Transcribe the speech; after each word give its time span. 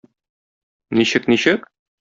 Ничек, 0.89 1.27
ничек? 1.27 1.71